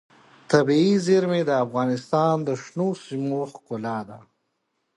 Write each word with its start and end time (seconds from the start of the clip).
طبیعي 0.51 0.93
زیرمې 1.05 1.41
د 1.45 1.51
افغانستان 1.65 2.35
د 2.47 2.49
شنو 2.63 2.89
سیمو 3.05 3.39
ښکلا 3.51 3.97
ده. 4.09 4.19